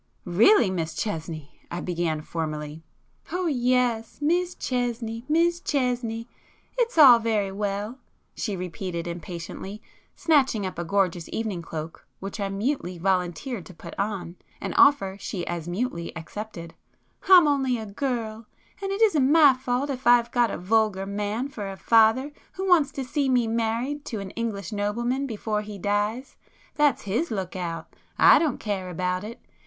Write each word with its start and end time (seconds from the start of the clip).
"Really, 0.25 0.71
Miss 0.71 0.95
Chesney," 0.95 1.59
I 1.69 1.79
began 1.79 2.21
formally. 2.23 2.81
"Oh 3.31 3.45
yes, 3.45 4.17
Miss 4.19 4.55
Chesney, 4.55 5.23
Miss 5.29 5.59
Chesney—it's 5.59 6.97
all 6.97 7.19
very 7.19 7.51
well!" 7.51 7.99
she 8.35 8.55
repeated 8.57 9.05
impatiently, 9.05 9.79
snatching 10.15 10.65
up 10.65 10.79
a 10.79 10.83
gorgeous 10.83 11.29
evening 11.31 11.61
cloak 11.61 12.07
which 12.19 12.39
I 12.39 12.49
mutely 12.49 12.97
volunteered 12.97 13.63
to 13.67 13.75
put 13.75 13.93
on, 13.99 14.37
an 14.59 14.73
offer 14.73 15.17
she 15.19 15.45
as 15.45 15.67
mutely 15.67 16.11
accepted—"I'm 16.17 17.47
only 17.47 17.77
a 17.77 17.85
girl, 17.85 18.47
and 18.81 18.89
it 18.91 19.03
isn't 19.03 19.31
my 19.31 19.53
fault 19.53 19.91
if 19.91 20.07
I've 20.07 20.31
got 20.31 20.49
a 20.49 20.57
vulgar 20.57 21.05
man 21.05 21.47
for 21.47 21.69
a 21.71 21.77
father 21.77 22.31
who 22.53 22.67
wants 22.67 22.91
to 22.93 23.03
see 23.03 23.29
me 23.29 23.45
married 23.45 24.03
to 24.05 24.19
an 24.19 24.31
English 24.31 24.71
nobleman 24.71 25.27
before 25.27 25.61
he 25.61 25.77
dies,—that's 25.77 27.03
his 27.03 27.29
look 27.29 27.55
out—I 27.55 28.39
don't 28.39 28.59
care 28.59 28.89
about 28.89 29.23
it. 29.23 29.39